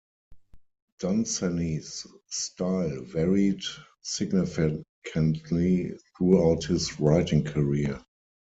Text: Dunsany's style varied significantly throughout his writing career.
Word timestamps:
Dunsany's 0.99 2.07
style 2.27 3.01
varied 3.03 3.61
significantly 4.01 5.91
throughout 6.17 6.63
his 6.63 6.99
writing 6.99 7.43
career. 7.43 8.03